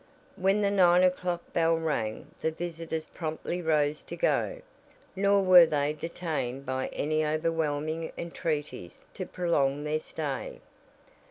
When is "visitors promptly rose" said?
2.49-4.01